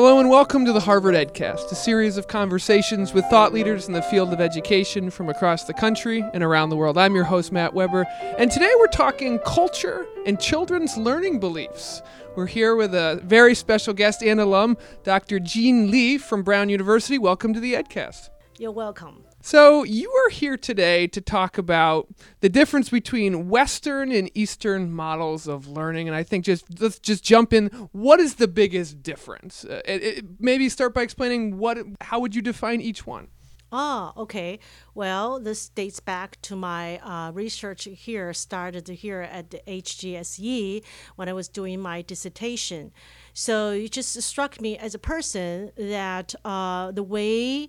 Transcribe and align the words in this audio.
Hello 0.00 0.20
and 0.20 0.30
welcome 0.30 0.64
to 0.64 0.72
the 0.72 0.78
Harvard 0.78 1.16
EdCast, 1.16 1.72
a 1.72 1.74
series 1.74 2.16
of 2.16 2.28
conversations 2.28 3.12
with 3.12 3.24
thought 3.24 3.52
leaders 3.52 3.88
in 3.88 3.94
the 3.94 4.02
field 4.02 4.32
of 4.32 4.40
education 4.40 5.10
from 5.10 5.28
across 5.28 5.64
the 5.64 5.74
country 5.74 6.24
and 6.32 6.44
around 6.44 6.70
the 6.70 6.76
world. 6.76 6.96
I'm 6.96 7.16
your 7.16 7.24
host, 7.24 7.50
Matt 7.50 7.74
Weber, 7.74 8.06
and 8.38 8.48
today 8.48 8.70
we're 8.78 8.86
talking 8.86 9.40
culture 9.40 10.06
and 10.24 10.38
children's 10.38 10.96
learning 10.96 11.40
beliefs. 11.40 12.00
We're 12.36 12.46
here 12.46 12.76
with 12.76 12.94
a 12.94 13.20
very 13.24 13.56
special 13.56 13.92
guest 13.92 14.22
and 14.22 14.38
alum, 14.38 14.78
Dr. 15.02 15.40
Jin 15.40 15.90
Li 15.90 16.16
from 16.16 16.44
Brown 16.44 16.68
University. 16.68 17.18
Welcome 17.18 17.52
to 17.54 17.58
the 17.58 17.74
EdCast. 17.74 18.30
You're 18.56 18.70
welcome. 18.70 19.24
So, 19.40 19.84
you 19.84 20.10
are 20.10 20.30
here 20.30 20.56
today 20.56 21.06
to 21.06 21.20
talk 21.20 21.58
about 21.58 22.08
the 22.40 22.48
difference 22.48 22.88
between 22.88 23.48
Western 23.48 24.10
and 24.10 24.30
Eastern 24.34 24.92
models 24.92 25.46
of 25.46 25.68
learning. 25.68 26.08
And 26.08 26.16
I 26.16 26.24
think 26.24 26.44
just 26.44 26.80
let's 26.80 26.98
just 26.98 27.22
jump 27.22 27.52
in. 27.52 27.68
What 27.92 28.18
is 28.18 28.34
the 28.34 28.48
biggest 28.48 29.02
difference? 29.02 29.64
Uh, 29.64 29.80
it, 29.84 30.02
it, 30.02 30.24
maybe 30.40 30.68
start 30.68 30.92
by 30.92 31.02
explaining 31.02 31.56
what, 31.56 31.78
how 32.00 32.18
would 32.18 32.34
you 32.34 32.42
define 32.42 32.80
each 32.80 33.06
one? 33.06 33.28
Ah, 33.70 34.14
okay. 34.16 34.58
Well, 34.94 35.38
this 35.38 35.68
dates 35.68 36.00
back 36.00 36.40
to 36.42 36.56
my 36.56 36.98
uh, 36.98 37.30
research 37.32 37.84
here, 37.84 38.32
started 38.32 38.88
here 38.88 39.20
at 39.20 39.50
the 39.50 39.60
HGSE 39.68 40.82
when 41.16 41.28
I 41.28 41.34
was 41.34 41.48
doing 41.48 41.78
my 41.78 42.00
dissertation. 42.00 42.92
So 43.34 43.70
it 43.72 43.92
just 43.92 44.20
struck 44.22 44.60
me 44.60 44.78
as 44.78 44.94
a 44.94 44.98
person 44.98 45.70
that 45.76 46.34
uh, 46.46 46.92
the 46.92 47.02
way 47.02 47.68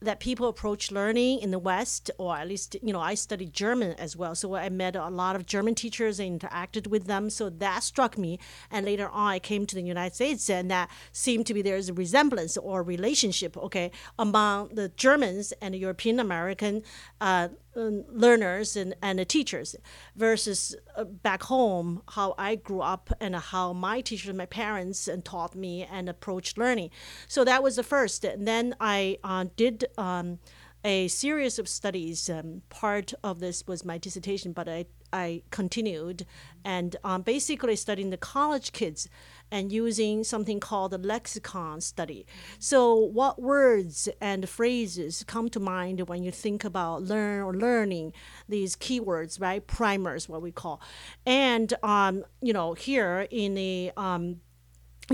that 0.00 0.20
people 0.20 0.48
approach 0.48 0.90
learning 0.90 1.40
in 1.40 1.50
the 1.50 1.58
West, 1.58 2.10
or 2.18 2.36
at 2.36 2.48
least, 2.48 2.76
you 2.82 2.92
know, 2.92 3.00
I 3.00 3.14
studied 3.14 3.52
German 3.52 3.92
as 3.98 4.16
well. 4.16 4.34
So 4.34 4.54
I 4.54 4.68
met 4.68 4.94
a 4.96 5.08
lot 5.08 5.36
of 5.36 5.46
German 5.46 5.74
teachers 5.74 6.20
and 6.20 6.40
interacted 6.40 6.86
with 6.86 7.06
them. 7.06 7.30
So 7.30 7.50
that 7.50 7.82
struck 7.82 8.16
me. 8.16 8.38
And 8.70 8.86
later 8.86 9.08
on, 9.08 9.28
I 9.28 9.38
came 9.38 9.66
to 9.66 9.74
the 9.74 9.82
United 9.82 10.14
States, 10.14 10.48
and 10.48 10.70
that 10.70 10.90
seemed 11.12 11.46
to 11.46 11.54
be 11.54 11.62
there's 11.62 11.88
a 11.88 11.94
resemblance 11.94 12.56
or 12.56 12.82
relationship, 12.82 13.56
okay, 13.56 13.90
among 14.18 14.74
the 14.74 14.88
Germans 14.90 15.52
and 15.60 15.74
the 15.74 15.78
European 15.78 16.20
American 16.20 16.82
uh, 17.20 17.48
learners 17.78 18.76
and, 18.76 18.94
and 19.02 19.26
teachers 19.28 19.76
versus 20.16 20.74
uh, 20.96 21.04
back 21.04 21.44
home 21.44 22.02
how 22.10 22.34
i 22.38 22.54
grew 22.54 22.80
up 22.80 23.10
and 23.20 23.36
how 23.36 23.72
my 23.72 24.00
teachers 24.00 24.34
my 24.34 24.46
parents 24.46 25.08
and 25.08 25.24
taught 25.24 25.54
me 25.54 25.86
and 25.90 26.08
approached 26.08 26.58
learning. 26.58 26.90
So 27.26 27.44
that 27.44 27.62
was 27.62 27.76
the 27.76 27.82
first. 27.82 28.24
And 28.24 28.46
then 28.46 28.74
i 28.80 29.18
uh, 29.24 29.46
did 29.56 29.86
um, 29.96 30.38
a 30.84 31.08
series 31.08 31.58
of 31.58 31.68
studies. 31.68 32.30
Um, 32.30 32.62
part 32.68 33.12
of 33.24 33.40
this 33.40 33.66
was 33.66 33.84
my 33.84 33.98
dissertation 33.98 34.52
but 34.52 34.68
i, 34.68 34.86
I 35.12 35.42
continued 35.50 36.26
and 36.64 36.96
um, 37.04 37.22
basically 37.22 37.76
studying 37.76 38.10
the 38.10 38.16
college 38.16 38.72
kids 38.72 39.08
and 39.50 39.72
using 39.72 40.24
something 40.24 40.60
called 40.60 40.90
the 40.90 40.98
lexicon 40.98 41.80
study. 41.80 42.26
So, 42.58 42.94
what 42.94 43.40
words 43.40 44.08
and 44.20 44.48
phrases 44.48 45.24
come 45.24 45.48
to 45.50 45.60
mind 45.60 46.08
when 46.08 46.22
you 46.22 46.30
think 46.30 46.64
about 46.64 47.02
learn 47.02 47.42
or 47.42 47.54
learning 47.54 48.12
these 48.48 48.76
keywords, 48.76 49.40
right? 49.40 49.66
Primers, 49.66 50.28
what 50.28 50.42
we 50.42 50.52
call. 50.52 50.80
And, 51.24 51.72
um, 51.82 52.24
you 52.42 52.52
know, 52.52 52.74
here 52.74 53.26
in 53.30 53.54
the 53.54 53.92
um, 53.96 54.40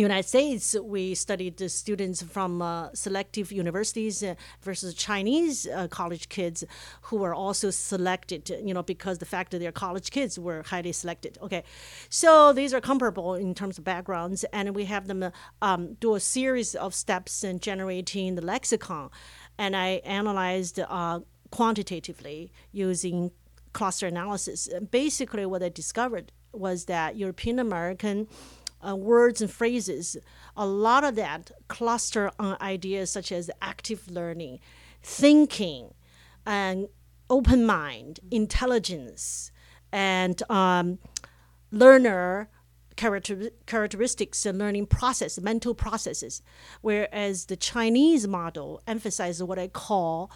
United 0.00 0.28
States, 0.28 0.74
we 0.82 1.14
studied 1.14 1.56
the 1.56 1.68
students 1.68 2.20
from 2.20 2.60
uh, 2.60 2.88
selective 2.94 3.52
universities 3.52 4.24
uh, 4.24 4.34
versus 4.60 4.92
Chinese 4.92 5.68
uh, 5.68 5.86
college 5.86 6.28
kids 6.28 6.64
who 7.02 7.18
were 7.18 7.32
also 7.32 7.70
selected, 7.70 8.50
you 8.64 8.74
know, 8.74 8.82
because 8.82 9.18
the 9.18 9.24
fact 9.24 9.52
that 9.52 9.60
they're 9.60 9.70
college 9.70 10.10
kids 10.10 10.36
were 10.36 10.64
highly 10.64 10.90
selected. 10.90 11.38
Okay, 11.40 11.62
so 12.08 12.52
these 12.52 12.74
are 12.74 12.80
comparable 12.80 13.34
in 13.34 13.54
terms 13.54 13.78
of 13.78 13.84
backgrounds, 13.84 14.42
and 14.52 14.74
we 14.74 14.86
have 14.86 15.06
them 15.06 15.22
uh, 15.22 15.30
um, 15.62 15.94
do 16.00 16.16
a 16.16 16.20
series 16.20 16.74
of 16.74 16.92
steps 16.92 17.44
in 17.44 17.60
generating 17.60 18.34
the 18.34 18.42
lexicon, 18.42 19.10
and 19.58 19.76
I 19.76 20.02
analyzed 20.04 20.80
uh, 20.80 21.20
quantitatively 21.52 22.50
using 22.72 23.30
cluster 23.72 24.08
analysis. 24.08 24.68
Basically, 24.90 25.46
what 25.46 25.62
I 25.62 25.68
discovered 25.68 26.33
was 26.52 26.86
that 26.86 27.16
European 27.16 27.60
American 27.60 28.27
uh, 28.86 28.95
words 28.95 29.40
and 29.40 29.50
phrases, 29.50 30.17
a 30.56 30.67
lot 30.67 31.05
of 31.05 31.14
that 31.17 31.50
cluster 31.68 32.30
on 32.39 32.56
ideas 32.61 33.11
such 33.11 33.33
as 33.33 33.50
active 33.61 34.11
learning, 34.11 34.61
thinking, 35.02 35.95
and 36.46 36.89
open 37.30 37.64
mind, 37.64 38.20
intelligence, 38.30 39.50
and 39.92 40.42
um, 40.50 40.98
learner 41.70 42.48
character, 42.96 43.50
characteristics 43.67 44.46
and 44.46 44.58
learning 44.58 44.86
process, 44.86 45.39
mental 45.40 45.74
processes. 45.74 46.42
Whereas 46.80 47.46
the 47.46 47.56
Chinese 47.56 48.27
model 48.28 48.83
emphasizes 48.86 49.42
what 49.42 49.58
I 49.58 49.68
call 49.68 50.30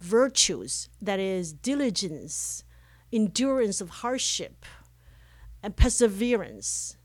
virtues, 0.00 0.88
that 1.00 1.18
is, 1.18 1.52
diligence, 1.52 2.64
endurance 3.12 3.80
of 3.80 3.90
hardship, 3.90 4.64
and 5.62 5.76
perseverance 5.76 6.96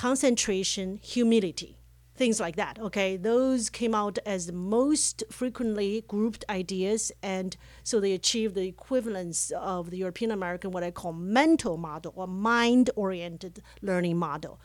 concentration, 0.00 0.98
humility, 1.02 1.76
things 2.16 2.40
like 2.40 2.56
that. 2.56 2.78
Okay, 2.78 3.18
those 3.18 3.68
came 3.68 3.94
out 3.94 4.18
as 4.24 4.46
the 4.46 4.52
most 4.54 5.22
frequently 5.30 6.02
grouped 6.08 6.42
ideas, 6.48 7.12
and 7.22 7.54
so 7.84 8.00
they 8.00 8.12
achieved 8.12 8.54
the 8.54 8.66
equivalence 8.66 9.50
of 9.50 9.90
the 9.90 9.98
European 9.98 10.30
American, 10.30 10.70
what 10.70 10.82
I 10.82 10.90
call 10.90 11.12
mental 11.12 11.76
model 11.76 12.14
or 12.16 12.26
mind 12.26 12.88
oriented 12.96 13.62
learning 13.82 14.16
model. 14.16 14.58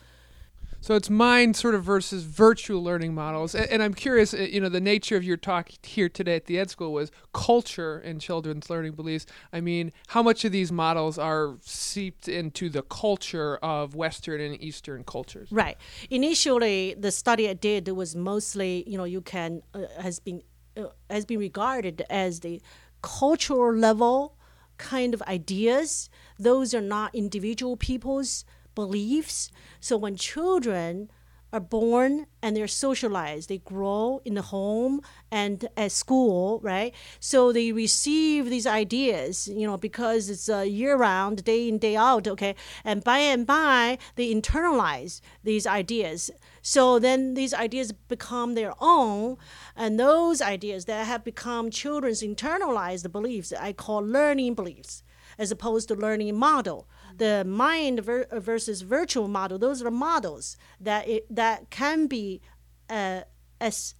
So 0.85 0.93
it's 0.93 1.09
mind 1.09 1.55
sort 1.55 1.73
of 1.73 1.83
versus 1.83 2.25
virtue 2.25 2.77
learning 2.77 3.15
models. 3.15 3.55
And, 3.55 3.67
and, 3.71 3.81
I'm 3.81 3.95
curious, 3.95 4.35
uh, 4.35 4.37
you 4.37 4.61
know, 4.61 4.69
the 4.69 4.79
nature 4.79 5.17
of 5.17 5.23
your 5.23 5.35
talk 5.35 5.71
here 5.81 6.09
today 6.09 6.35
at 6.35 6.45
the 6.45 6.59
Ed 6.59 6.69
School 6.69 6.93
was 6.93 7.11
culture 7.33 7.97
and 7.97 8.21
children's 8.21 8.69
learning 8.69 8.91
beliefs. 8.91 9.25
I 9.51 9.61
mean, 9.61 9.91
how 10.09 10.21
much 10.21 10.45
of 10.45 10.51
these 10.51 10.71
models 10.71 11.17
are 11.17 11.55
seeped 11.61 12.27
into 12.27 12.69
the 12.69 12.83
culture 12.83 13.57
of 13.63 13.95
Western 13.95 14.39
and 14.39 14.61
Eastern 14.61 15.03
cultures? 15.03 15.47
Right. 15.51 15.75
Initially, 16.11 16.93
the 16.93 17.09
study 17.09 17.49
I 17.49 17.53
did 17.53 17.87
was 17.87 18.15
mostly, 18.15 18.83
you 18.85 18.99
know, 18.99 19.05
you 19.05 19.21
can 19.21 19.63
uh, 19.73 19.85
has 19.99 20.19
been 20.19 20.43
uh, 20.77 20.89
has 21.09 21.25
been 21.25 21.39
regarded 21.39 22.03
as 22.11 22.41
the 22.41 22.61
cultural 23.01 23.73
level 23.73 24.37
kind 24.77 25.15
of 25.15 25.23
ideas. 25.23 26.11
Those 26.37 26.75
are 26.75 26.81
not 26.81 27.15
individual 27.15 27.75
people's 27.75 28.45
beliefs. 28.75 29.51
So 29.79 29.97
when 29.97 30.15
children 30.15 31.09
are 31.55 31.59
born 31.61 32.27
and 32.41 32.55
they're 32.55 32.67
socialized, 32.67 33.47
they 33.47 33.59
grow 33.59 34.21
in 34.25 34.33
the 34.33 34.41
home 34.41 34.99
and 35.31 35.69
at 35.77 35.91
school, 35.91 36.59
right? 36.61 36.93
So 37.19 37.53
they 37.53 37.71
receive 37.71 38.49
these 38.49 38.67
ideas, 38.67 39.47
you 39.47 39.65
know, 39.65 39.77
because 39.77 40.29
it's 40.29 40.49
uh, 40.49 40.59
year 40.59 40.97
round, 40.97 41.45
day 41.45 41.69
in, 41.69 41.77
day 41.77 41.95
out, 41.95 42.27
okay? 42.27 42.55
And 42.83 43.03
by 43.03 43.19
and 43.19 43.47
by, 43.47 43.97
they 44.15 44.33
internalize 44.33 45.21
these 45.43 45.65
ideas. 45.65 46.29
So 46.61 46.99
then 46.99 47.35
these 47.35 47.53
ideas 47.53 47.93
become 47.93 48.55
their 48.55 48.73
own, 48.81 49.37
and 49.77 49.97
those 49.97 50.41
ideas 50.41 50.85
that 50.85 51.05
have 51.07 51.23
become 51.23 51.69
children's 51.69 52.21
internalized 52.21 53.09
beliefs, 53.11 53.53
I 53.53 53.71
call 53.71 54.01
learning 54.01 54.55
beliefs 54.55 55.03
as 55.37 55.51
opposed 55.51 55.87
to 55.87 55.95
learning 55.95 56.35
model. 56.37 56.87
The 57.15 57.43
mind 57.45 58.01
ver- 58.01 58.27
versus 58.31 58.81
virtue 58.81 59.27
model, 59.27 59.57
those 59.57 59.81
are 59.81 59.91
models 59.91 60.57
that 60.79 61.07
it, 61.07 61.33
that 61.33 61.69
can 61.69 62.07
be 62.07 62.41
uh, 62.89 63.21
as 63.59 63.95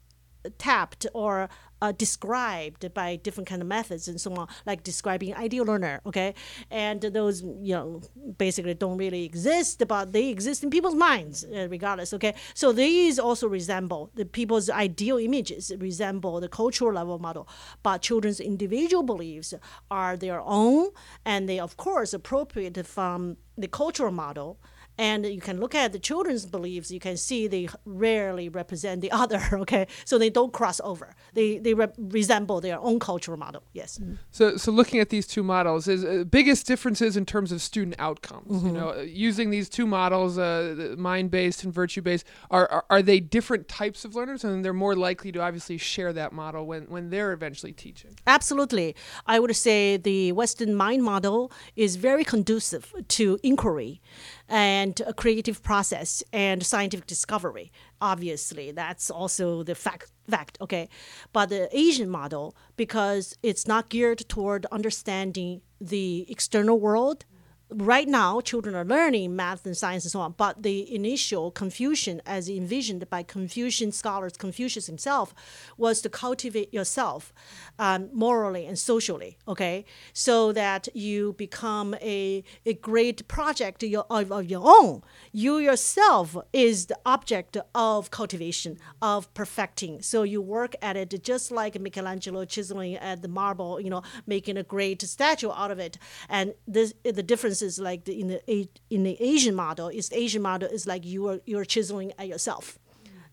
tapped 0.57 1.05
or 1.13 1.49
uh, 1.81 1.91
described 1.91 2.93
by 2.93 3.15
different 3.17 3.47
kind 3.47 3.61
of 3.61 3.67
methods 3.67 4.07
and 4.07 4.19
so 4.19 4.33
on, 4.33 4.47
like 4.65 4.83
describing 4.83 5.35
ideal 5.35 5.65
learner, 5.65 6.01
okay? 6.05 6.33
And 6.71 7.01
those, 7.01 7.41
you 7.41 7.75
know, 7.75 8.01
basically 8.37 8.73
don't 8.73 8.97
really 8.97 9.25
exist, 9.25 9.83
but 9.87 10.13
they 10.13 10.29
exist 10.29 10.63
in 10.63 10.69
people's 10.69 10.95
minds 10.95 11.43
uh, 11.43 11.67
regardless, 11.69 12.13
okay? 12.13 12.33
So 12.53 12.71
these 12.71 13.19
also 13.19 13.47
resemble 13.47 14.11
the 14.15 14.25
people's 14.25 14.69
ideal 14.69 15.17
images 15.17 15.71
resemble 15.77 16.39
the 16.39 16.49
cultural 16.49 16.93
level 16.93 17.19
model, 17.19 17.47
but 17.83 18.01
children's 18.01 18.39
individual 18.39 19.03
beliefs 19.03 19.53
are 19.91 20.17
their 20.17 20.41
own, 20.41 20.89
and 21.25 21.47
they, 21.49 21.59
of 21.59 21.77
course, 21.77 22.13
appropriate 22.13 22.85
from 22.85 23.37
the 23.57 23.67
cultural 23.67 24.11
model 24.11 24.59
and 24.97 25.25
you 25.25 25.41
can 25.41 25.59
look 25.59 25.75
at 25.75 25.91
the 25.91 25.99
children's 25.99 26.45
beliefs 26.45 26.91
you 26.91 26.99
can 26.99 27.17
see 27.17 27.47
they 27.47 27.67
rarely 27.85 28.49
represent 28.49 29.01
the 29.01 29.11
other 29.21 29.41
okay? 29.53 29.87
So 30.05 30.17
they 30.17 30.29
don't 30.29 30.53
cross 30.53 30.79
over. 30.83 31.15
They 31.33 31.57
they 31.57 31.73
re- 31.73 31.87
resemble 31.97 32.61
their 32.61 32.79
own 32.79 32.99
cultural 32.99 33.37
model 33.37 33.63
yes. 33.73 33.97
Mm-hmm. 33.97 34.15
so 34.31 34.57
so 34.57 34.71
looking 34.71 34.99
at 34.99 35.09
these 35.09 35.27
two 35.27 35.43
models 35.43 35.87
is 35.87 36.03
uh, 36.03 36.23
biggest 36.23 36.67
differences 36.67 37.17
in 37.17 37.25
terms 37.25 37.51
of 37.51 37.61
student 37.61 37.95
outcomes 37.99 38.51
mm-hmm. 38.51 38.67
you 38.67 38.73
know 38.73 38.89
uh, 38.89 39.01
using 39.01 39.49
these 39.49 39.69
two 39.69 39.87
models 39.87 40.37
uh, 40.37 40.95
mind 40.97 41.31
based 41.31 41.63
and 41.63 41.73
virtue 41.73 42.01
based 42.01 42.25
are, 42.51 42.67
are, 42.71 42.85
are 42.89 43.01
they 43.01 43.19
different 43.19 43.67
types 43.67 44.05
of 44.05 44.15
learners? 44.15 44.43
And 44.43 44.63
they're 44.63 44.73
more 44.73 44.95
likely 44.95 45.31
to 45.33 45.41
obviously 45.41 45.77
share 45.77 46.13
that 46.13 46.31
model 46.31 46.65
when 46.65 46.83
when 46.85 47.09
they're 47.09 47.33
eventually 47.33 47.73
teaching. 47.73 48.11
Absolutely. 48.25 48.95
I 49.25 49.39
would 49.39 49.55
say 49.55 49.97
the 49.97 50.31
western 50.31 50.75
mind 50.75 51.03
model 51.03 51.51
is 51.75 51.95
very 51.95 52.23
conducive 52.23 52.93
to 53.09 53.39
inquiry 53.43 54.01
and 54.47 55.01
a 55.07 55.13
creative 55.13 55.63
process 55.63 56.23
and 56.31 56.63
scientific 56.65 57.07
discovery. 57.07 57.71
obviously 58.01 58.71
that's 58.71 59.09
also 59.09 59.63
the 59.63 59.75
fact 59.75 60.11
fact 60.29 60.57
okay 60.61 60.87
but 61.33 61.49
the 61.49 61.67
asian 61.77 62.09
model 62.09 62.55
because 62.75 63.35
it's 63.41 63.67
not 63.67 63.89
geared 63.89 64.27
toward 64.27 64.65
understanding 64.71 65.61
the 65.79 66.25
external 66.29 66.79
world 66.79 67.25
right 67.69 68.07
now 68.07 68.39
children 68.41 68.75
are 68.75 68.85
learning 68.85 69.35
math 69.35 69.65
and 69.65 69.75
science 69.75 70.03
and 70.05 70.11
so 70.11 70.19
on 70.19 70.33
but 70.37 70.63
the 70.63 70.93
initial 70.93 71.51
confucian 71.51 72.21
as 72.25 72.47
envisioned 72.49 73.09
by 73.09 73.23
confucian 73.23 73.91
scholars 73.91 74.33
confucius 74.37 74.87
himself 74.87 75.33
was 75.77 76.01
to 76.01 76.09
cultivate 76.09 76.73
yourself 76.73 77.33
um, 77.79 78.09
morally 78.13 78.65
and 78.65 78.77
socially 78.77 79.37
okay? 79.47 79.85
So 80.13 80.51
that 80.53 80.87
you 80.93 81.33
become 81.33 81.95
a, 81.95 82.43
a 82.65 82.73
great 82.73 83.27
project 83.27 83.83
your, 83.83 84.05
of, 84.09 84.31
of 84.31 84.45
your 84.45 84.61
own. 84.63 85.01
You 85.31 85.57
yourself 85.57 86.37
is 86.53 86.87
the 86.87 86.97
object 87.05 87.57
of 87.73 88.11
cultivation 88.11 88.77
of 89.01 89.33
perfecting. 89.33 90.01
So 90.01 90.23
you 90.23 90.41
work 90.41 90.75
at 90.81 90.97
it 90.97 91.23
just 91.23 91.51
like 91.51 91.79
michelangelo 91.79 92.45
chiseling 92.45 92.95
at 92.95 93.21
the 93.21 93.27
marble 93.27 93.79
you 93.79 93.89
know 93.89 94.03
making 94.25 94.57
a 94.57 94.63
great 94.63 95.01
statue 95.01 95.51
out 95.51 95.71
of 95.71 95.79
it. 95.79 95.97
And 96.29 96.53
this 96.67 96.93
the 97.03 97.23
difference 97.23 97.61
is 97.65 97.79
like 97.79 98.05
the, 98.05 98.19
in 98.21 98.27
the 98.27 98.69
in 98.89 99.03
the 99.03 99.17
Asian 99.19 99.55
model 99.55 99.89
is 99.89 100.09
the 100.09 100.17
Asian 100.17 100.41
model 100.41 100.69
is 100.69 100.87
like 100.87 101.05
you 101.05 101.27
are 101.27 101.39
you're 101.45 101.65
chiseling 101.65 102.13
at 102.17 102.27
yourself. 102.27 102.79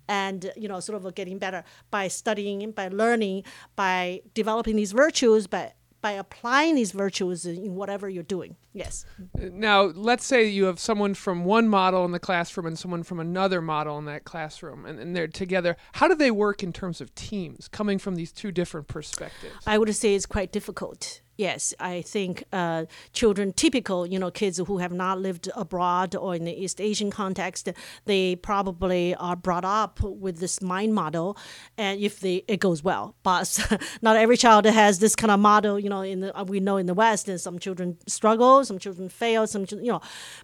And 0.08 0.50
you 0.56 0.68
know, 0.68 0.80
sort 0.80 1.02
of 1.02 1.14
getting 1.14 1.38
better 1.38 1.62
by 1.90 2.08
studying, 2.08 2.72
by 2.72 2.88
learning, 2.88 3.44
by 3.76 4.22
developing 4.34 4.74
these 4.74 4.92
virtues, 4.92 5.46
by 5.46 5.72
by 6.02 6.10
applying 6.10 6.74
these 6.74 6.90
virtues 6.90 7.46
in 7.46 7.76
whatever 7.76 8.08
you're 8.08 8.24
doing. 8.24 8.56
Yes. 8.74 9.06
Now, 9.38 9.82
let's 9.82 10.24
say 10.24 10.48
you 10.48 10.64
have 10.64 10.80
someone 10.80 11.14
from 11.14 11.44
one 11.44 11.68
model 11.68 12.04
in 12.04 12.10
the 12.10 12.18
classroom 12.18 12.66
and 12.66 12.76
someone 12.76 13.04
from 13.04 13.20
another 13.20 13.62
model 13.62 13.96
in 13.98 14.04
that 14.06 14.24
classroom, 14.24 14.84
and, 14.84 14.98
and 14.98 15.14
they're 15.14 15.28
together. 15.28 15.76
How 15.92 16.08
do 16.08 16.16
they 16.16 16.32
work 16.32 16.62
in 16.64 16.72
terms 16.72 17.00
of 17.00 17.14
teams, 17.14 17.68
coming 17.68 17.98
from 17.98 18.16
these 18.16 18.32
two 18.32 18.50
different 18.50 18.88
perspectives? 18.88 19.54
I 19.64 19.78
would 19.78 19.94
say 19.94 20.16
it's 20.16 20.26
quite 20.26 20.50
difficult 20.50 21.21
yes, 21.36 21.74
I 21.80 22.02
think 22.02 22.44
uh, 22.52 22.84
children, 23.12 23.52
typical, 23.52 24.06
you 24.06 24.18
know, 24.18 24.30
kids 24.30 24.58
who 24.58 24.78
have 24.78 24.92
not 24.92 25.20
lived 25.20 25.50
abroad 25.56 26.14
or 26.14 26.34
in 26.34 26.44
the 26.44 26.52
East 26.52 26.80
Asian 26.80 27.10
context, 27.10 27.68
they 28.04 28.36
probably 28.36 29.14
are 29.16 29.36
brought 29.36 29.64
up 29.64 30.00
with 30.00 30.38
this 30.38 30.60
mind 30.60 30.94
model, 30.94 31.36
and 31.76 32.00
if 32.00 32.20
they 32.20 32.44
it 32.48 32.60
goes 32.60 32.82
well, 32.82 33.14
but 33.22 33.58
not 34.02 34.16
every 34.16 34.36
child 34.36 34.64
has 34.64 34.98
this 34.98 35.16
kind 35.16 35.30
of 35.30 35.40
model. 35.40 35.78
You 35.78 35.88
know, 35.88 36.02
in 36.02 36.20
the, 36.20 36.44
we 36.46 36.60
know 36.60 36.76
in 36.76 36.86
the 36.86 36.94
West, 36.94 37.28
and 37.28 37.40
some 37.40 37.58
children 37.58 37.98
struggle, 38.06 38.64
some 38.64 38.78
children 38.78 39.08
fail, 39.08 39.46
some 39.46 39.66
you 39.70 39.92
know, 39.92 40.00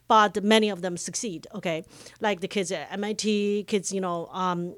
but 0.08 0.42
many 0.42 0.68
of 0.70 0.82
them 0.82 0.96
succeed. 0.96 1.46
Okay, 1.54 1.84
like 2.20 2.40
the 2.40 2.48
kids 2.48 2.72
at 2.72 2.90
MIT, 2.92 3.64
kids, 3.68 3.92
you 3.92 4.00
know, 4.00 4.28
um, 4.32 4.74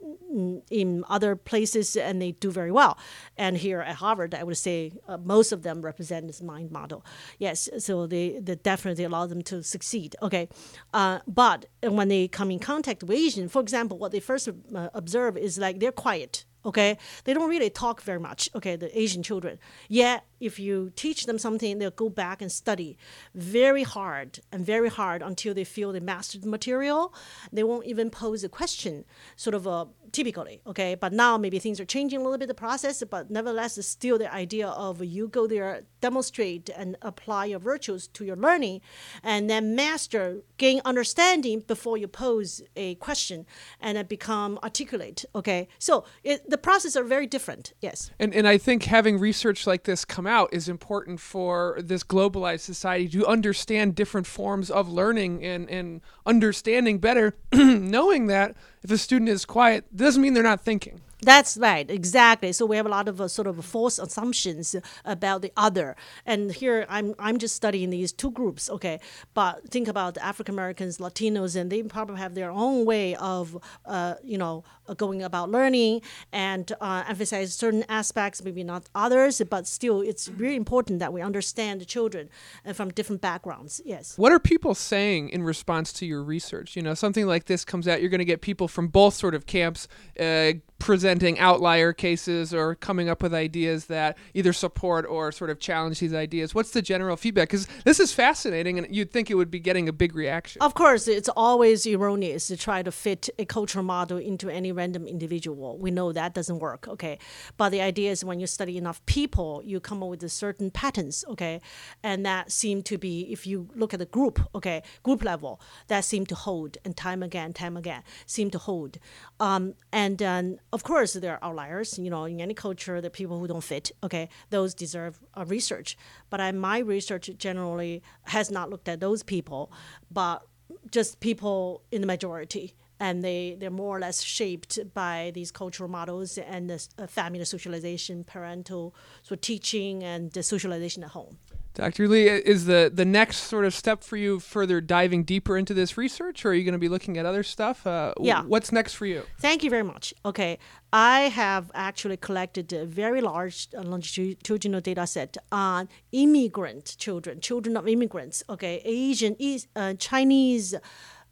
in 0.70 1.04
other 1.08 1.36
places, 1.36 1.96
and 1.96 2.20
they 2.20 2.32
do 2.32 2.50
very 2.50 2.70
well. 2.70 2.98
And 3.36 3.56
here 3.56 3.80
at 3.80 3.96
Harvard, 3.96 4.34
I 4.34 4.44
would 4.44 4.56
say 4.56 4.92
uh, 5.08 5.16
most 5.16 5.52
of 5.52 5.62
them 5.62 5.82
represent 5.82 5.99
represent 6.00 6.26
this 6.26 6.40
mind 6.42 6.70
model. 6.70 7.04
Yes, 7.38 7.68
so 7.78 8.06
they, 8.06 8.38
they 8.40 8.54
definitely 8.54 9.04
allow 9.04 9.26
them 9.26 9.42
to 9.42 9.62
succeed. 9.62 10.16
Okay, 10.22 10.48
uh, 10.94 11.18
but 11.26 11.66
when 11.82 12.08
they 12.08 12.26
come 12.26 12.50
in 12.50 12.58
contact 12.58 13.02
with 13.02 13.18
Asian, 13.18 13.48
for 13.48 13.60
example, 13.60 13.98
what 13.98 14.12
they 14.12 14.20
first 14.20 14.48
uh, 14.48 14.88
observe 14.94 15.36
is 15.36 15.58
like 15.58 15.78
they're 15.78 15.92
quiet 15.92 16.44
okay 16.62 16.98
they 17.24 17.32
don't 17.32 17.48
really 17.48 17.70
talk 17.70 18.02
very 18.02 18.20
much 18.20 18.50
okay 18.54 18.76
the 18.76 18.90
asian 18.98 19.22
children 19.22 19.58
yet 19.88 20.26
if 20.40 20.58
you 20.58 20.90
teach 20.96 21.26
them 21.26 21.38
something 21.38 21.78
they'll 21.78 21.90
go 21.90 22.08
back 22.08 22.42
and 22.42 22.50
study 22.50 22.96
very 23.34 23.82
hard 23.82 24.40
and 24.50 24.64
very 24.64 24.88
hard 24.88 25.22
until 25.22 25.54
they 25.54 25.64
feel 25.64 25.92
they 25.92 26.00
mastered 26.00 26.42
the 26.42 26.48
material. 26.48 27.14
They 27.52 27.64
won't 27.64 27.86
even 27.86 28.10
pose 28.10 28.42
a 28.44 28.48
question 28.48 29.04
sort 29.36 29.54
of 29.54 29.66
a 29.66 29.88
typically 30.12 30.60
okay? 30.66 30.94
But 30.94 31.12
now 31.12 31.38
maybe 31.38 31.58
things 31.58 31.80
are 31.80 31.84
changing 31.84 32.20
a 32.20 32.22
little 32.22 32.38
bit 32.38 32.48
the 32.48 32.54
process 32.54 33.02
but 33.08 33.30
nevertheless 33.30 33.78
it's 33.78 33.86
still 33.86 34.18
the 34.18 34.32
idea 34.32 34.68
of 34.68 35.04
you 35.04 35.28
go 35.28 35.46
there 35.46 35.82
demonstrate 36.00 36.68
and 36.76 36.96
apply 37.02 37.44
your 37.46 37.58
virtues 37.58 38.08
to 38.08 38.24
your 38.24 38.36
learning 38.36 38.80
and 39.22 39.48
then 39.48 39.76
master 39.76 40.42
gain 40.56 40.80
understanding 40.84 41.60
before 41.60 41.96
you 41.96 42.08
pose 42.08 42.62
a 42.76 42.94
question 42.96 43.46
and 43.80 43.96
then 43.96 44.06
become 44.06 44.58
articulate 44.62 45.24
okay? 45.34 45.68
So 45.78 46.04
it, 46.24 46.48
the 46.48 46.58
processes 46.58 46.96
are 46.96 47.04
very 47.04 47.26
different 47.26 47.74
yes. 47.80 48.10
And, 48.18 48.34
and 48.34 48.48
i 48.48 48.58
think 48.58 48.84
having 48.84 49.18
research 49.18 49.66
like 49.66 49.84
this 49.84 50.04
come 50.04 50.26
out 50.30 50.48
is 50.54 50.68
important 50.68 51.20
for 51.20 51.76
this 51.82 52.02
globalized 52.04 52.60
society 52.60 53.08
to 53.08 53.26
understand 53.26 53.94
different 53.94 54.26
forms 54.26 54.70
of 54.70 54.88
learning 54.88 55.44
and, 55.44 55.68
and 55.68 56.00
understanding 56.24 56.98
better 56.98 57.34
knowing 57.52 58.28
that 58.28 58.56
if 58.82 58.90
a 58.90 58.96
student 58.96 59.28
is 59.28 59.44
quiet, 59.44 59.84
doesn't 59.94 60.22
mean 60.22 60.32
they're 60.32 60.42
not 60.42 60.62
thinking. 60.62 61.00
That's 61.22 61.56
right, 61.56 61.90
exactly. 61.90 62.52
So 62.52 62.66
we 62.66 62.76
have 62.76 62.86
a 62.86 62.88
lot 62.88 63.08
of 63.08 63.20
uh, 63.20 63.28
sort 63.28 63.46
of 63.46 63.62
false 63.64 63.98
assumptions 63.98 64.74
about 65.04 65.42
the 65.42 65.52
other. 65.56 65.96
And 66.24 66.52
here 66.52 66.86
I'm 66.88 67.14
I'm 67.18 67.38
just 67.38 67.54
studying 67.54 67.90
these 67.90 68.12
two 68.12 68.30
groups, 68.30 68.70
okay. 68.70 69.00
But 69.34 69.68
think 69.70 69.88
about 69.88 70.16
African 70.18 70.54
Americans, 70.54 70.98
Latinos, 70.98 71.56
and 71.56 71.70
they 71.70 71.82
probably 71.82 72.16
have 72.16 72.34
their 72.34 72.50
own 72.50 72.84
way 72.84 73.14
of, 73.16 73.56
uh, 73.84 74.14
you 74.22 74.38
know, 74.38 74.64
uh, 74.88 74.94
going 74.94 75.22
about 75.22 75.50
learning 75.50 76.02
and 76.32 76.72
uh, 76.80 77.04
emphasize 77.08 77.54
certain 77.54 77.84
aspects, 77.88 78.42
maybe 78.42 78.64
not 78.64 78.88
others. 78.94 79.42
But 79.48 79.66
still, 79.66 80.00
it's 80.00 80.28
really 80.28 80.56
important 80.56 81.00
that 81.00 81.12
we 81.12 81.20
understand 81.20 81.80
the 81.80 81.84
children 81.84 82.30
uh, 82.64 82.72
from 82.72 82.90
different 82.90 83.20
backgrounds. 83.20 83.80
Yes. 83.84 84.16
What 84.16 84.32
are 84.32 84.38
people 84.38 84.74
saying 84.74 85.30
in 85.30 85.42
response 85.42 85.92
to 85.94 86.06
your 86.06 86.22
research? 86.22 86.76
You 86.76 86.82
know, 86.82 86.94
something 86.94 87.26
like 87.26 87.44
this 87.44 87.64
comes 87.64 87.86
out, 87.86 88.00
you're 88.00 88.10
going 88.10 88.20
to 88.20 88.24
get 88.24 88.40
people 88.40 88.68
from 88.68 88.88
both 88.88 89.14
sort 89.14 89.34
of 89.34 89.46
camps 89.46 89.86
uh, 90.18 90.52
presenting 90.80 91.38
outlier 91.38 91.92
cases 91.92 92.52
or 92.52 92.74
coming 92.74 93.08
up 93.08 93.22
with 93.22 93.32
ideas 93.32 93.86
that 93.86 94.18
either 94.34 94.52
support 94.52 95.06
or 95.06 95.30
sort 95.30 95.50
of 95.50 95.60
challenge 95.60 96.00
these 96.00 96.14
ideas. 96.14 96.54
What's 96.54 96.72
the 96.72 96.82
general 96.82 97.16
feedback? 97.16 97.50
Because 97.50 97.68
this 97.84 98.00
is 98.00 98.12
fascinating, 98.12 98.78
and 98.78 98.92
you'd 98.92 99.12
think 99.12 99.30
it 99.30 99.34
would 99.34 99.50
be 99.50 99.60
getting 99.60 99.88
a 99.88 99.92
big 99.92 100.16
reaction. 100.16 100.60
Of 100.62 100.74
course, 100.74 101.06
it's 101.06 101.28
always 101.36 101.86
erroneous 101.86 102.48
to 102.48 102.56
try 102.56 102.82
to 102.82 102.90
fit 102.90 103.28
a 103.38 103.44
cultural 103.44 103.84
model 103.84 104.18
into 104.18 104.48
any 104.48 104.72
random 104.72 105.06
individual. 105.06 105.78
We 105.78 105.90
know 105.90 106.12
that 106.12 106.34
doesn't 106.34 106.58
work, 106.58 106.88
okay? 106.88 107.18
But 107.56 107.70
the 107.70 107.82
idea 107.82 108.10
is 108.10 108.24
when 108.24 108.40
you 108.40 108.46
study 108.46 108.76
enough 108.76 109.04
people, 109.06 109.62
you 109.64 109.78
come 109.80 110.02
up 110.02 110.08
with 110.08 110.28
certain 110.32 110.70
patterns, 110.70 111.24
okay? 111.28 111.60
And 112.02 112.24
that 112.24 112.50
seem 112.50 112.82
to 112.84 112.98
be, 112.98 113.30
if 113.30 113.46
you 113.46 113.68
look 113.76 113.92
at 113.92 114.00
the 114.00 114.06
group, 114.06 114.40
okay, 114.54 114.82
group 115.02 115.22
level, 115.22 115.60
that 115.88 116.04
seem 116.04 116.24
to 116.26 116.34
hold, 116.34 116.78
and 116.84 116.96
time 116.96 117.22
again, 117.22 117.52
time 117.52 117.76
again, 117.76 118.02
seem 118.24 118.50
to 118.50 118.58
hold. 118.58 118.98
Um, 119.38 119.74
and 119.92 120.16
then 120.16 120.58
of 120.72 120.82
course, 120.84 121.14
there 121.14 121.34
are 121.34 121.48
outliers. 121.50 121.98
You 121.98 122.10
know, 122.10 122.24
in 122.24 122.40
any 122.40 122.54
culture, 122.54 123.00
the 123.00 123.10
people 123.10 123.38
who 123.38 123.46
don't 123.46 123.62
fit. 123.62 123.90
Okay, 124.02 124.28
those 124.50 124.74
deserve 124.74 125.18
a 125.34 125.44
research. 125.44 125.96
But 126.30 126.40
I, 126.40 126.52
my 126.52 126.78
research 126.78 127.30
generally 127.38 128.02
has 128.24 128.50
not 128.50 128.70
looked 128.70 128.88
at 128.88 129.00
those 129.00 129.22
people, 129.22 129.72
but 130.10 130.42
just 130.90 131.20
people 131.20 131.82
in 131.90 132.00
the 132.00 132.06
majority 132.06 132.74
and 133.00 133.24
they, 133.24 133.56
they're 133.58 133.70
more 133.70 133.96
or 133.96 134.00
less 134.00 134.20
shaped 134.20 134.78
by 134.92 135.32
these 135.34 135.50
cultural 135.50 135.88
models 135.88 136.36
and 136.36 136.68
the 136.68 136.86
uh, 136.98 137.06
family 137.06 137.42
socialization, 137.44 138.22
parental 138.24 138.94
so 139.22 139.34
teaching, 139.34 140.04
and 140.04 140.30
the 140.32 140.42
socialization 140.42 141.02
at 141.02 141.10
home. 141.10 141.38
Dr. 141.74 142.08
Li, 142.08 142.26
is 142.26 142.66
the, 142.66 142.90
the 142.92 143.04
next 143.04 143.38
sort 143.44 143.64
of 143.64 143.72
step 143.72 144.02
for 144.02 144.16
you 144.16 144.40
further 144.40 144.80
diving 144.80 145.22
deeper 145.24 145.56
into 145.56 145.72
this 145.72 145.96
research, 145.96 146.44
or 146.44 146.50
are 146.50 146.54
you 146.54 146.64
going 146.64 146.72
to 146.72 146.78
be 146.78 146.88
looking 146.88 147.16
at 147.16 147.24
other 147.24 147.42
stuff? 147.42 147.86
Uh, 147.86 148.12
yeah. 148.20 148.42
What's 148.42 148.72
next 148.72 148.94
for 148.94 149.06
you? 149.06 149.22
Thank 149.38 149.62
you 149.62 149.70
very 149.70 149.84
much. 149.84 150.12
Okay. 150.24 150.58
I 150.92 151.22
have 151.22 151.70
actually 151.72 152.16
collected 152.16 152.72
a 152.72 152.84
very 152.84 153.20
large 153.20 153.68
uh, 153.76 153.82
longitudinal 153.82 154.80
data 154.80 155.06
set 155.06 155.36
on 155.52 155.88
immigrant 156.10 156.96
children, 156.98 157.40
children 157.40 157.76
of 157.76 157.86
immigrants, 157.86 158.42
okay, 158.50 158.82
Asian, 158.84 159.36
uh, 159.76 159.94
Chinese 159.94 160.74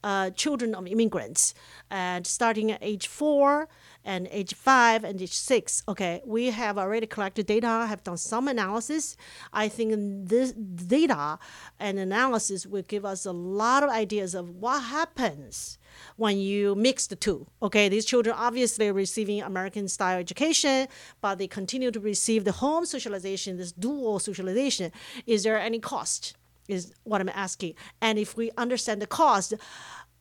uh, 0.02 0.30
children 0.30 0.74
of 0.74 0.86
immigrants, 0.86 1.54
and 1.90 2.26
starting 2.26 2.70
at 2.70 2.78
age 2.82 3.06
four 3.06 3.68
and 4.04 4.28
age 4.30 4.54
five 4.54 5.04
and 5.04 5.20
age 5.20 5.34
six. 5.34 5.82
Okay, 5.88 6.22
we 6.24 6.46
have 6.46 6.78
already 6.78 7.06
collected 7.06 7.46
data, 7.46 7.86
have 7.88 8.02
done 8.04 8.16
some 8.16 8.48
analysis. 8.48 9.16
I 9.52 9.68
think 9.68 9.94
this 10.28 10.52
data 10.52 11.38
and 11.78 11.98
analysis 11.98 12.66
will 12.66 12.82
give 12.82 13.04
us 13.04 13.26
a 13.26 13.32
lot 13.32 13.82
of 13.82 13.90
ideas 13.90 14.34
of 14.34 14.48
what 14.48 14.82
happens 14.84 15.78
when 16.16 16.38
you 16.38 16.74
mix 16.74 17.06
the 17.06 17.16
two. 17.16 17.46
Okay, 17.60 17.88
these 17.88 18.04
children 18.04 18.34
obviously 18.38 18.90
receiving 18.90 19.42
American 19.42 19.88
style 19.88 20.18
education, 20.18 20.88
but 21.20 21.38
they 21.38 21.48
continue 21.48 21.90
to 21.90 22.00
receive 22.00 22.44
the 22.44 22.52
home 22.52 22.86
socialization, 22.86 23.56
this 23.56 23.72
dual 23.72 24.18
socialization. 24.18 24.92
Is 25.26 25.42
there 25.42 25.58
any 25.58 25.80
cost? 25.80 26.36
Is 26.68 26.92
what 27.04 27.20
I'm 27.20 27.30
asking. 27.30 27.74
And 28.00 28.18
if 28.18 28.36
we 28.36 28.50
understand 28.56 29.02
the 29.02 29.06
cost, 29.06 29.54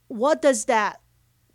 what 0.08 0.42
does 0.42 0.66
that 0.66 1.02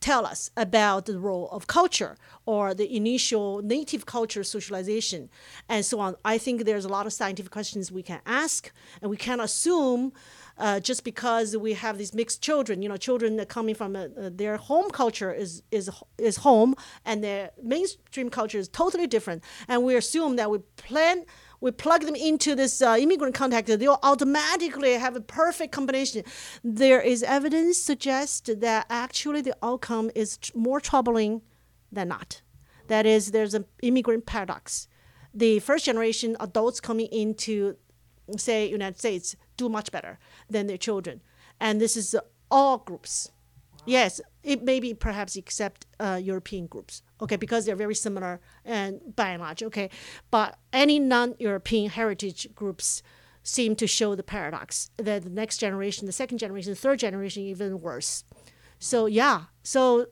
tell 0.02 0.26
us 0.26 0.50
about 0.56 1.06
the 1.06 1.18
role 1.18 1.48
of 1.50 1.66
culture 1.66 2.16
or 2.44 2.74
the 2.74 2.94
initial 2.94 3.62
native 3.62 4.04
culture 4.04 4.42
socialization 4.42 5.30
and 5.68 5.84
so 5.84 6.00
on. 6.00 6.16
I 6.24 6.36
think 6.38 6.64
there's 6.64 6.84
a 6.84 6.88
lot 6.88 7.06
of 7.06 7.12
scientific 7.12 7.52
questions 7.52 7.90
we 7.90 8.02
can 8.02 8.20
ask, 8.26 8.70
and 9.00 9.10
we 9.10 9.16
can 9.16 9.40
assume. 9.40 10.12
Uh, 10.58 10.78
just 10.78 11.02
because 11.02 11.56
we 11.56 11.72
have 11.72 11.96
these 11.96 12.12
mixed 12.12 12.42
children, 12.42 12.82
you 12.82 12.88
know, 12.88 12.98
children 12.98 13.36
that 13.36 13.48
coming 13.48 13.74
from 13.74 13.96
a, 13.96 14.04
uh, 14.04 14.30
their 14.30 14.58
home 14.58 14.90
culture 14.90 15.32
is 15.32 15.62
is 15.70 15.90
is 16.18 16.36
home, 16.36 16.74
and 17.06 17.24
their 17.24 17.50
mainstream 17.62 18.28
culture 18.28 18.58
is 18.58 18.68
totally 18.68 19.06
different, 19.06 19.42
and 19.66 19.82
we 19.82 19.96
assume 19.96 20.36
that 20.36 20.50
we 20.50 20.58
plan 20.76 21.24
we 21.62 21.70
plug 21.70 22.02
them 22.02 22.16
into 22.16 22.56
this 22.56 22.82
uh, 22.82 22.96
immigrant 22.98 23.36
contact, 23.36 23.68
they'll 23.68 24.00
automatically 24.02 24.94
have 24.94 25.14
a 25.14 25.20
perfect 25.20 25.72
combination. 25.72 26.24
There 26.64 27.00
is 27.00 27.22
evidence 27.22 27.78
suggests 27.78 28.50
that 28.52 28.84
actually 28.90 29.42
the 29.42 29.56
outcome 29.62 30.10
is 30.16 30.40
more 30.56 30.80
troubling 30.80 31.40
than 31.92 32.08
not. 32.08 32.42
That 32.88 33.06
is, 33.06 33.30
there's 33.30 33.54
an 33.54 33.66
immigrant 33.80 34.26
paradox. 34.26 34.88
The 35.32 35.60
first 35.60 35.84
generation 35.84 36.36
adults 36.40 36.80
coming 36.80 37.06
into, 37.06 37.76
say, 38.36 38.68
United 38.68 38.98
States 38.98 39.36
do 39.56 39.68
much 39.68 39.92
better 39.92 40.18
than 40.50 40.66
their 40.66 40.76
children, 40.76 41.22
and 41.60 41.80
this 41.80 41.96
is 41.96 42.16
all 42.50 42.78
groups. 42.78 43.30
Yes, 43.84 44.20
it 44.42 44.62
may 44.62 44.80
be 44.80 44.94
perhaps 44.94 45.36
except 45.36 45.86
uh, 45.98 46.20
European 46.22 46.66
groups, 46.66 47.02
okay, 47.20 47.36
because 47.36 47.66
they're 47.66 47.76
very 47.76 47.94
similar 47.94 48.40
and 48.64 49.00
by 49.16 49.30
and 49.30 49.42
large, 49.42 49.62
okay. 49.62 49.90
But 50.30 50.58
any 50.72 50.98
non-European 50.98 51.90
heritage 51.90 52.48
groups 52.54 53.02
seem 53.42 53.74
to 53.76 53.86
show 53.86 54.14
the 54.14 54.22
paradox 54.22 54.90
that 54.96 55.24
the 55.24 55.30
next 55.30 55.58
generation, 55.58 56.06
the 56.06 56.12
second 56.12 56.38
generation, 56.38 56.72
the 56.72 56.76
third 56.76 57.00
generation, 57.00 57.42
even 57.42 57.80
worse. 57.80 58.24
So 58.78 59.06
yeah, 59.06 59.44
so 59.62 60.06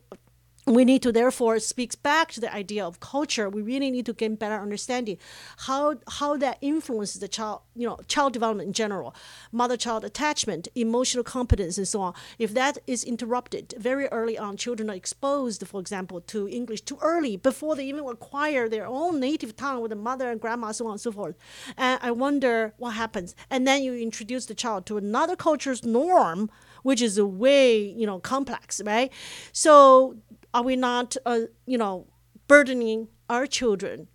we 0.67 0.85
need 0.85 1.03
to 1.03 1.11
therefore 1.11 1.59
speaks 1.59 1.95
back 1.95 2.33
to 2.33 2.41
the 2.41 2.53
idea 2.53 2.85
of 2.85 3.01
culture. 3.01 3.49
We 3.49 3.63
really 3.63 3.91
need 3.91 4.07
to 4.07 4.13
gain 4.13 4.35
better 4.35 4.61
understanding 4.61 5.19
how 5.59 5.97
how 6.07 6.37
that 6.37 6.59
influences 6.61 7.21
the 7.21 7.29
child 7.29 7.63
you 7.75 7.87
know 7.87 7.99
child 8.09 8.33
development 8.35 8.67
in 8.69 8.73
general 8.73 9.15
mother 9.53 9.77
child 9.77 10.05
attachment 10.05 10.69
emotional 10.75 11.25
competence 11.25 11.79
and 11.79 11.89
so 11.89 12.01
on. 12.03 12.15
If 12.39 12.53
that 12.55 12.79
is 12.87 13.05
interrupted 13.05 13.75
very 13.79 14.07
early 14.09 14.37
on 14.37 14.57
children 14.57 14.91
are 14.91 14.95
exposed 14.95 15.67
for 15.67 15.81
example 15.81 16.21
to 16.21 16.49
english 16.49 16.83
too 16.83 16.99
early 17.01 17.37
before 17.37 17.75
they 17.75 17.87
even 17.87 18.05
acquire 18.07 18.69
their 18.69 18.87
own 18.87 19.19
native 19.19 19.57
tongue 19.57 19.81
with 19.81 19.91
the 19.91 19.97
mother 19.97 20.31
and 20.31 20.41
grandma 20.41 20.73
so 20.73 20.87
on 20.87 20.93
and 20.93 21.01
so 21.01 21.13
forth. 21.13 21.37
And 21.77 21.99
i 22.03 22.11
wonder 22.11 22.75
what 22.77 22.91
happens. 22.91 23.35
And 23.49 23.67
then 23.67 23.83
you 23.83 23.95
introduce 23.95 24.47
the 24.47 24.55
child 24.55 24.85
to 24.87 24.99
another 24.99 25.37
culture's 25.37 25.85
norm 25.85 26.51
which 26.83 27.03
is 27.03 27.19
a 27.19 27.27
way 27.27 27.77
you 27.79 28.07
know 28.07 28.19
complex 28.19 28.81
right? 28.85 29.11
So 29.53 30.17
are 30.53 30.63
we 30.63 30.77
not, 30.77 31.17
uh, 31.27 31.41
you 31.67 31.79
know, 31.79 32.07
burdening 32.49 33.09
our 33.29 33.47
children? 33.47 34.09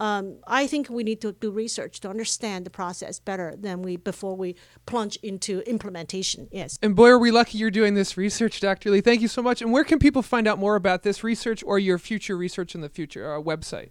Um, 0.00 0.38
I 0.48 0.66
think 0.66 0.90
we 0.90 1.04
need 1.04 1.20
to 1.20 1.30
do 1.30 1.52
research 1.52 2.00
to 2.00 2.10
understand 2.10 2.66
the 2.66 2.70
process 2.70 3.20
better 3.20 3.54
than 3.56 3.82
we 3.82 3.96
before 3.96 4.34
we 4.34 4.56
plunge 4.84 5.16
into 5.22 5.60
implementation. 5.60 6.48
Yes. 6.50 6.76
And 6.82 6.96
boy, 6.96 7.10
are 7.10 7.18
we 7.20 7.30
lucky 7.30 7.58
you're 7.58 7.70
doing 7.70 7.94
this 7.94 8.16
research, 8.16 8.58
Dr. 8.58 8.90
Li. 8.90 9.00
Thank 9.00 9.20
you 9.20 9.28
so 9.28 9.42
much. 9.42 9.62
And 9.62 9.70
where 9.70 9.84
can 9.84 10.00
people 10.00 10.22
find 10.22 10.48
out 10.48 10.58
more 10.58 10.74
about 10.74 11.04
this 11.04 11.22
research 11.22 11.62
or 11.64 11.78
your 11.78 11.98
future 11.98 12.36
research 12.36 12.74
in 12.74 12.80
the 12.80 12.88
future? 12.88 13.30
Our 13.30 13.40
website. 13.40 13.90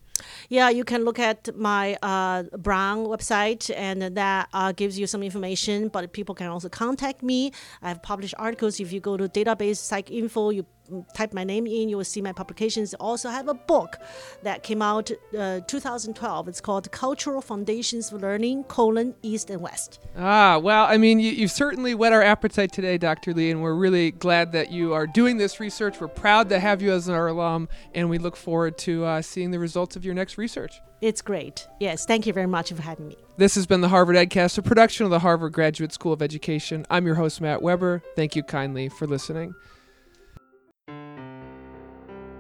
Yeah, 0.50 0.70
you 0.70 0.84
can 0.84 1.04
look 1.04 1.20
at 1.20 1.56
my 1.56 1.98
uh, 2.02 2.44
Brown 2.58 3.06
website, 3.06 3.72
and 3.76 4.16
that 4.16 4.50
uh, 4.54 4.72
gives 4.72 4.98
you 4.98 5.08
some 5.08 5.24
information. 5.24 5.88
But 5.88 6.14
people 6.14 6.36
can 6.36 6.48
also 6.48 6.70
contact 6.70 7.24
me. 7.24 7.52
I 7.82 7.90
have 7.90 8.02
published 8.02 8.36
articles. 8.38 8.80
If 8.80 8.92
you 8.92 9.00
go 9.00 9.18
to 9.18 9.28
database 9.28 9.80
PsycInfo, 9.80 10.54
you 10.56 10.66
type 11.14 11.34
my 11.34 11.44
name 11.44 11.66
in, 11.68 11.90
you 11.90 11.98
will 11.98 12.04
see 12.04 12.22
my 12.22 12.32
publications. 12.32 12.94
Also, 12.96 13.30
I 13.30 13.34
have 13.34 13.48
a 13.48 13.54
book 13.54 13.98
that 14.44 14.64
came 14.64 14.82
out 14.82 15.12
uh, 15.38 15.62
2012. 15.68 16.48
It's 16.48 16.62
called 16.62 16.92
Cultural 16.92 17.42
Foundations 17.42 18.10
for 18.10 18.18
Learning: 18.18 18.64
colon 18.66 19.16
East 19.22 19.50
and 19.50 19.62
West. 19.62 20.00
Ah, 20.18 20.58
well, 20.58 20.86
I 20.86 20.98
mean, 20.98 21.20
you, 21.20 21.32
you've 21.32 21.52
certainly 21.52 21.96
whet 21.96 22.14
our 22.14 22.22
appetite 22.22 22.72
today, 22.72 22.98
Dr. 22.98 23.34
Li, 23.34 23.52
and 23.52 23.62
we're 23.62 23.74
really 23.74 24.12
glad 24.12 24.52
that 24.52 24.72
you 24.72 24.94
are 24.94 25.08
doing 25.08 25.38
this 25.38 25.60
research. 25.60 26.00
We're 26.00 26.08
proud 26.08 26.50
to 26.50 26.60
have 26.60 26.82
you 26.82 26.92
as 26.92 27.10
our 27.10 27.28
alum, 27.28 27.70
and 27.94 28.10
we 28.10 28.18
look 28.18 28.36
forward 28.36 28.78
to 28.80 29.06
uh, 29.06 29.22
seeing 29.22 29.52
the 29.52 29.60
results 29.60 29.96
of 29.96 30.06
your 30.12 30.16
next 30.16 30.38
research. 30.38 30.82
It's 31.00 31.22
great. 31.22 31.68
Yes, 31.80 32.06
thank 32.06 32.28
you 32.28 32.34
very 32.34 32.48
much 32.48 32.72
for 32.72 32.82
having 32.82 33.08
me. 33.08 33.16
This 33.38 33.56
has 33.56 33.66
been 33.66 33.82
the 33.82 33.90
Harvard 33.90 34.18
EdCast, 34.18 34.58
a 34.58 34.62
production 34.62 35.06
of 35.06 35.10
the 35.10 35.20
Harvard 35.20 35.54
Graduate 35.54 35.94
School 35.94 36.14
of 36.14 36.22
Education. 36.22 36.86
I'm 36.90 37.06
your 37.06 37.16
host, 37.16 37.40
Matt 37.40 37.62
Weber. 37.62 38.04
Thank 38.16 38.36
you 38.36 38.44
kindly 38.44 38.90
for 38.90 39.08
listening. 39.08 39.56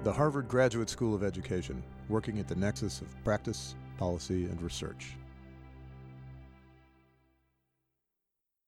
The 0.03 0.11
Harvard 0.11 0.47
Graduate 0.47 0.89
School 0.89 1.15
of 1.15 1.23
Education, 1.23 1.81
working 2.09 2.39
at 2.39 2.47
the 2.47 2.55
nexus 2.55 3.01
of 3.01 3.23
practice, 3.23 3.75
policy, 3.97 4.45
and 4.45 4.61
research. 4.61 5.15